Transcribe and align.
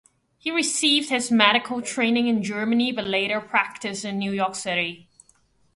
He 0.39 0.49
received 0.49 1.11
his 1.11 1.29
medical 1.29 1.79
training 1.79 2.25
in 2.25 2.41
Germany 2.41 2.91
but 2.91 3.05
later 3.05 3.39
practiced 3.39 4.03
in 4.03 4.17
New 4.17 4.31
York 4.31 4.55
City. 4.55 5.07